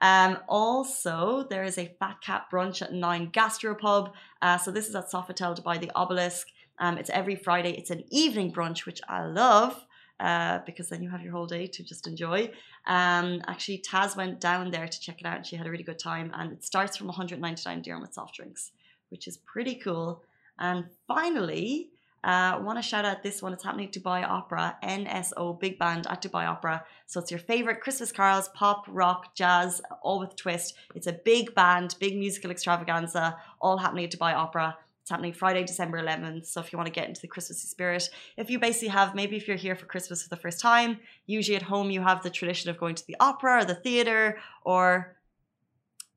Um, 0.02 0.38
also, 0.48 1.46
there 1.48 1.64
is 1.64 1.78
a 1.78 1.94
Fat 1.98 2.20
Cat 2.20 2.46
brunch 2.52 2.82
at 2.82 2.92
Nine 2.92 3.30
Gastropub. 3.30 4.12
Uh, 4.42 4.58
so 4.58 4.70
this 4.70 4.88
is 4.88 4.94
at 4.94 5.10
Sofitel 5.10 5.58
Dubai 5.58 5.80
the 5.80 5.90
Obelisk. 5.94 6.48
Um, 6.78 6.98
it's 6.98 7.10
every 7.10 7.36
Friday. 7.36 7.72
It's 7.72 7.90
an 7.90 8.04
evening 8.10 8.52
brunch, 8.52 8.86
which 8.86 9.00
I 9.08 9.24
love 9.24 9.84
uh, 10.20 10.58
because 10.66 10.88
then 10.88 11.02
you 11.02 11.10
have 11.10 11.22
your 11.22 11.32
whole 11.32 11.46
day 11.46 11.66
to 11.66 11.82
just 11.82 12.06
enjoy. 12.06 12.50
Um, 12.86 13.42
actually, 13.46 13.82
Taz 13.88 14.16
went 14.16 14.40
down 14.40 14.70
there 14.70 14.88
to 14.88 15.00
check 15.00 15.20
it 15.20 15.26
out 15.26 15.36
and 15.36 15.46
she 15.46 15.56
had 15.56 15.66
a 15.66 15.70
really 15.70 15.84
good 15.84 15.98
time. 15.98 16.32
And 16.34 16.52
it 16.52 16.64
starts 16.64 16.96
from 16.96 17.06
199 17.06 17.82
dirham 17.82 18.00
with 18.00 18.14
soft 18.14 18.34
drinks, 18.34 18.72
which 19.10 19.28
is 19.28 19.36
pretty 19.36 19.76
cool. 19.76 20.22
And 20.58 20.86
finally, 21.06 21.90
uh, 22.24 22.56
I 22.56 22.58
want 22.58 22.78
to 22.78 22.82
shout 22.82 23.04
out 23.04 23.22
this 23.22 23.40
one. 23.42 23.52
It's 23.52 23.62
happening 23.62 23.86
at 23.86 23.92
Dubai 23.92 24.28
Opera, 24.28 24.76
NSO 24.82 25.58
Big 25.60 25.78
Band 25.78 26.08
at 26.08 26.20
Dubai 26.20 26.48
Opera. 26.48 26.84
So 27.06 27.20
it's 27.20 27.30
your 27.30 27.38
favorite 27.38 27.80
Christmas 27.80 28.10
carols, 28.10 28.48
pop, 28.48 28.86
rock, 28.88 29.36
jazz, 29.36 29.80
all 30.02 30.18
with 30.18 30.34
twist. 30.34 30.74
It's 30.96 31.06
a 31.06 31.12
big 31.12 31.54
band, 31.54 31.94
big 32.00 32.18
musical 32.18 32.50
extravaganza, 32.50 33.36
all 33.60 33.78
happening 33.78 34.04
at 34.04 34.10
Dubai 34.10 34.34
Opera. 34.34 34.76
It's 35.08 35.10
happening 35.10 35.32
Friday, 35.32 35.64
December 35.64 36.02
11th. 36.02 36.44
So 36.44 36.60
if 36.60 36.70
you 36.70 36.76
want 36.76 36.86
to 36.86 36.92
get 36.92 37.08
into 37.08 37.22
the 37.22 37.28
Christmassy 37.28 37.66
spirit, 37.66 38.10
if 38.36 38.50
you 38.50 38.58
basically 38.58 38.88
have, 38.88 39.14
maybe 39.14 39.38
if 39.38 39.48
you're 39.48 39.56
here 39.56 39.74
for 39.74 39.86
Christmas 39.86 40.22
for 40.22 40.28
the 40.28 40.36
first 40.36 40.60
time, 40.60 40.98
usually 41.24 41.56
at 41.56 41.62
home 41.62 41.90
you 41.90 42.02
have 42.02 42.22
the 42.22 42.28
tradition 42.28 42.68
of 42.68 42.76
going 42.76 42.94
to 42.94 43.06
the 43.06 43.16
opera 43.18 43.62
or 43.62 43.64
the 43.64 43.74
theatre 43.74 44.38
or 44.66 45.16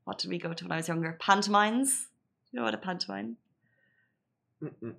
what 0.04 0.18
did 0.18 0.28
we 0.28 0.36
go 0.36 0.52
to 0.52 0.64
when 0.64 0.72
I 0.72 0.76
was 0.76 0.88
younger? 0.88 1.16
Pantomimes. 1.18 2.08
You 2.50 2.58
know 2.58 2.64
what 2.66 2.74
a 2.74 2.76
pantomime? 2.76 3.38
Mm-mm. 4.62 4.92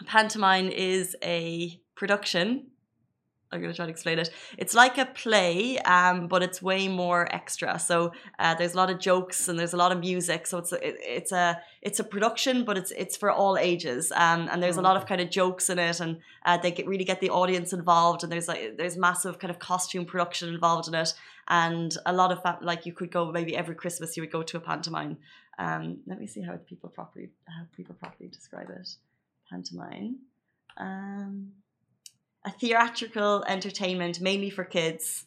A 0.00 0.04
pantomime 0.04 0.70
is 0.70 1.14
a 1.22 1.78
production 1.96 2.68
I'm 3.50 3.60
going 3.60 3.72
to 3.72 3.76
try 3.76 3.86
to 3.86 3.90
explain 3.90 4.18
it. 4.18 4.30
It's 4.58 4.74
like 4.74 4.98
a 4.98 5.06
play, 5.06 5.78
um, 5.78 6.28
but 6.28 6.42
it's 6.42 6.60
way 6.60 6.86
more 6.86 7.26
extra. 7.34 7.78
So 7.78 8.12
uh, 8.38 8.54
there's 8.54 8.74
a 8.74 8.76
lot 8.76 8.90
of 8.90 8.98
jokes 8.98 9.48
and 9.48 9.58
there's 9.58 9.72
a 9.72 9.76
lot 9.78 9.90
of 9.90 10.00
music. 10.00 10.46
So 10.46 10.58
it's 10.58 10.72
a, 10.72 10.78
it's 11.16 11.32
a 11.32 11.58
it's 11.80 11.98
a 11.98 12.04
production, 12.04 12.64
but 12.64 12.76
it's 12.76 12.90
it's 12.90 13.16
for 13.16 13.30
all 13.30 13.56
ages. 13.56 14.12
Um, 14.12 14.48
and 14.52 14.62
there's 14.62 14.76
a 14.76 14.82
lot 14.82 14.96
of 14.96 15.06
kind 15.06 15.22
of 15.22 15.30
jokes 15.30 15.70
in 15.70 15.78
it, 15.78 15.98
and 16.00 16.18
uh, 16.44 16.58
they 16.58 16.70
get, 16.70 16.86
really 16.86 17.04
get 17.04 17.20
the 17.20 17.30
audience 17.30 17.72
involved. 17.72 18.22
And 18.22 18.30
there's 18.30 18.48
like 18.48 18.76
there's 18.76 18.98
massive 18.98 19.38
kind 19.38 19.50
of 19.50 19.58
costume 19.58 20.04
production 20.04 20.50
involved 20.52 20.86
in 20.88 20.94
it, 20.94 21.14
and 21.48 21.96
a 22.04 22.12
lot 22.12 22.30
of 22.30 22.42
that. 22.42 22.62
Like 22.62 22.84
you 22.84 22.92
could 22.92 23.10
go 23.10 23.32
maybe 23.32 23.56
every 23.56 23.74
Christmas 23.74 24.14
you 24.16 24.22
would 24.22 24.32
go 24.32 24.42
to 24.42 24.58
a 24.58 24.60
pantomime. 24.60 25.16
Um, 25.58 25.98
let 26.06 26.20
me 26.20 26.26
see 26.26 26.42
how 26.42 26.56
people 26.56 26.90
properly 26.90 27.30
how 27.46 27.64
people 27.74 27.94
properly 27.94 28.28
describe 28.28 28.68
it. 28.68 28.88
Pantomime. 29.50 30.18
Um, 30.76 31.52
a 32.48 32.50
theatrical 32.52 33.44
entertainment 33.46 34.20
mainly 34.20 34.50
for 34.50 34.64
kids. 34.64 35.26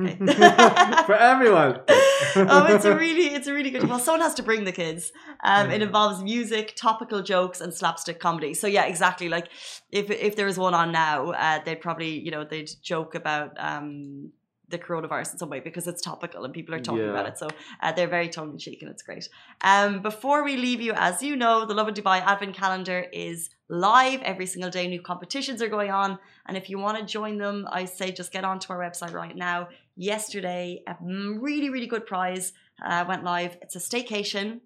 Okay. 0.00 0.16
for 1.04 1.14
everyone. 1.14 1.80
oh, 1.88 2.66
it's 2.74 2.86
a 2.86 2.96
really, 2.96 3.34
it's 3.34 3.46
a 3.46 3.52
really 3.52 3.70
good. 3.70 3.86
Well, 3.86 3.98
someone 3.98 4.22
has 4.22 4.34
to 4.34 4.42
bring 4.42 4.64
the 4.64 4.72
kids. 4.72 5.12
Um, 5.44 5.70
it 5.70 5.82
involves 5.82 6.22
music, 6.22 6.74
topical 6.76 7.22
jokes, 7.22 7.60
and 7.60 7.74
slapstick 7.74 8.18
comedy. 8.18 8.54
So 8.54 8.66
yeah, 8.66 8.86
exactly. 8.86 9.28
Like 9.28 9.48
if 9.90 10.10
if 10.10 10.36
there 10.36 10.46
was 10.46 10.58
one 10.58 10.72
on 10.72 10.92
now, 10.92 11.32
uh, 11.32 11.60
they'd 11.64 11.80
probably, 11.80 12.18
you 12.18 12.30
know, 12.30 12.44
they'd 12.44 12.70
joke 12.82 13.14
about 13.14 13.52
um 13.58 14.32
the 14.72 14.78
coronavirus 14.78 15.34
in 15.34 15.38
some 15.38 15.50
way 15.50 15.60
because 15.60 15.86
it's 15.86 16.02
topical 16.02 16.44
and 16.44 16.52
people 16.52 16.74
are 16.74 16.80
talking 16.80 17.04
yeah. 17.04 17.10
about 17.10 17.26
it. 17.28 17.38
So 17.38 17.48
uh, 17.80 17.92
they're 17.92 18.08
very 18.08 18.28
tongue 18.28 18.50
in 18.50 18.58
cheek 18.58 18.82
and 18.82 18.90
it's 18.90 19.04
great. 19.04 19.28
Um, 19.60 20.02
before 20.02 20.42
we 20.42 20.56
leave 20.56 20.80
you, 20.80 20.92
as 20.96 21.22
you 21.22 21.36
know, 21.36 21.64
the 21.64 21.74
Lovin 21.74 21.94
Dubai 21.94 22.20
Advent 22.20 22.54
Calendar 22.56 23.06
is 23.12 23.50
live 23.68 24.20
every 24.22 24.46
single 24.46 24.70
day. 24.70 24.88
New 24.88 25.00
competitions 25.00 25.62
are 25.62 25.68
going 25.68 25.90
on. 25.90 26.18
And 26.46 26.56
if 26.56 26.68
you 26.68 26.78
want 26.78 26.98
to 26.98 27.04
join 27.04 27.38
them, 27.38 27.68
I 27.70 27.84
say 27.84 28.10
just 28.10 28.32
get 28.32 28.44
onto 28.44 28.72
our 28.72 28.80
website 28.80 29.12
right 29.12 29.36
now. 29.36 29.68
Yesterday, 29.96 30.82
a 30.86 30.96
really, 31.00 31.70
really 31.70 31.86
good 31.86 32.06
prize 32.06 32.52
uh, 32.84 33.04
went 33.06 33.22
live. 33.22 33.56
It's 33.62 33.76
a 33.76 33.78
staycation, 33.78 34.60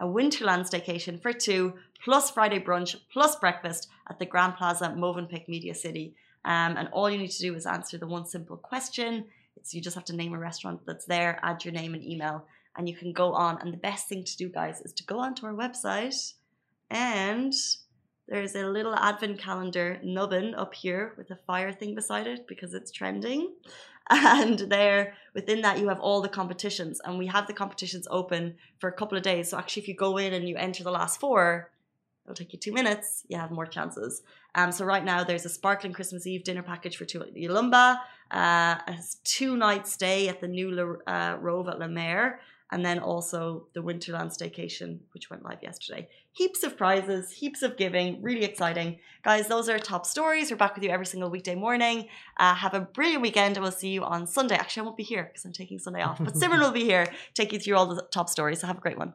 a 0.00 0.06
Winterland 0.06 0.64
staycation 0.70 1.20
for 1.22 1.32
two, 1.32 1.74
plus 2.04 2.30
Friday 2.30 2.58
brunch, 2.58 2.96
plus 3.12 3.36
breakfast 3.36 3.88
at 4.08 4.18
the 4.18 4.26
Grand 4.26 4.56
Plaza, 4.56 4.94
Movenpick 4.96 5.46
Media 5.48 5.74
City. 5.74 6.14
Um, 6.44 6.76
and 6.78 6.88
all 6.92 7.10
you 7.10 7.18
need 7.18 7.30
to 7.30 7.38
do 7.40 7.54
is 7.54 7.66
answer 7.66 7.98
the 7.98 8.06
one 8.06 8.26
simple 8.26 8.56
question. 8.56 9.26
It's 9.60 9.74
you 9.74 9.80
just 9.80 9.94
have 9.94 10.06
to 10.06 10.16
name 10.16 10.32
a 10.32 10.38
restaurant 10.38 10.80
that's 10.86 11.04
there, 11.04 11.38
add 11.42 11.64
your 11.64 11.74
name 11.74 11.94
and 11.94 12.02
email, 12.02 12.46
and 12.76 12.88
you 12.88 12.96
can 12.96 13.12
go 13.12 13.32
on. 13.32 13.58
And 13.60 13.72
the 13.72 13.78
best 13.78 14.08
thing 14.08 14.24
to 14.24 14.36
do, 14.36 14.48
guys, 14.48 14.80
is 14.80 14.92
to 14.94 15.04
go 15.04 15.18
onto 15.18 15.46
our 15.46 15.54
website 15.54 16.32
and 16.90 17.52
there's 18.26 18.54
a 18.54 18.66
little 18.66 18.94
advent 18.94 19.38
calendar 19.38 20.00
nubbin 20.02 20.54
up 20.54 20.72
here 20.72 21.14
with 21.18 21.30
a 21.30 21.36
fire 21.46 21.72
thing 21.72 21.94
beside 21.94 22.26
it 22.26 22.46
because 22.48 22.74
it's 22.74 22.90
trending. 22.90 23.54
And 24.12 24.58
there 24.58 25.14
within 25.34 25.60
that 25.60 25.78
you 25.78 25.86
have 25.88 26.00
all 26.00 26.20
the 26.20 26.28
competitions 26.28 27.00
and 27.04 27.16
we 27.16 27.28
have 27.28 27.46
the 27.46 27.52
competitions 27.52 28.08
open 28.10 28.56
for 28.80 28.88
a 28.88 28.92
couple 28.92 29.16
of 29.16 29.22
days. 29.22 29.50
So 29.50 29.58
actually 29.58 29.82
if 29.82 29.88
you 29.88 29.94
go 29.94 30.16
in 30.16 30.32
and 30.32 30.48
you 30.48 30.56
enter 30.56 30.82
the 30.82 30.90
last 30.90 31.20
four, 31.20 31.70
it'll 32.24 32.34
take 32.34 32.52
you 32.52 32.58
two 32.58 32.72
minutes, 32.72 33.24
you 33.28 33.38
have 33.38 33.50
more 33.50 33.66
chances. 33.66 34.22
Um, 34.54 34.72
so 34.72 34.84
right 34.84 35.04
now 35.04 35.24
there's 35.24 35.44
a 35.44 35.48
sparkling 35.48 35.92
Christmas 35.92 36.26
Eve 36.26 36.44
dinner 36.44 36.62
package 36.62 36.96
for 36.96 37.04
two 37.04 37.20
Yalumba, 37.20 37.98
uh, 38.30 38.78
a 38.86 38.98
two 39.24 39.56
night 39.56 39.86
stay 39.86 40.28
at 40.28 40.40
the 40.40 40.48
new 40.48 40.98
uh, 41.06 41.36
Rove 41.40 41.68
at 41.68 41.78
La 41.78 41.88
Mer, 41.88 42.40
and 42.72 42.84
then 42.84 42.98
also 42.98 43.66
the 43.74 43.80
Winterland 43.80 44.36
staycation, 44.36 44.98
which 45.12 45.28
went 45.28 45.44
live 45.44 45.58
yesterday. 45.62 46.08
Heaps 46.32 46.62
of 46.62 46.76
prizes, 46.76 47.32
heaps 47.32 47.62
of 47.62 47.76
giving, 47.76 48.22
really 48.22 48.44
exciting. 48.44 49.00
Guys, 49.24 49.48
those 49.48 49.68
are 49.68 49.78
top 49.78 50.06
stories. 50.06 50.50
We're 50.50 50.56
back 50.56 50.76
with 50.76 50.84
you 50.84 50.90
every 50.90 51.06
single 51.06 51.30
weekday 51.30 51.56
morning. 51.56 52.06
Uh, 52.38 52.54
have 52.54 52.74
a 52.74 52.80
brilliant 52.80 53.22
weekend, 53.22 53.56
and 53.56 53.62
we'll 53.62 53.72
see 53.72 53.88
you 53.88 54.04
on 54.04 54.26
Sunday. 54.26 54.54
Actually, 54.54 54.82
I 54.82 54.84
won't 54.84 54.96
be 54.96 55.02
here 55.02 55.24
because 55.24 55.44
I'm 55.44 55.52
taking 55.52 55.80
Sunday 55.80 56.02
off, 56.02 56.18
but 56.18 56.34
Simran 56.34 56.60
will 56.60 56.70
be 56.70 56.84
here, 56.84 57.06
take 57.34 57.52
you 57.52 57.58
through 57.58 57.76
all 57.76 57.86
the 57.86 58.02
top 58.12 58.28
stories. 58.28 58.60
So 58.60 58.68
have 58.68 58.78
a 58.78 58.80
great 58.80 58.98
one. 58.98 59.14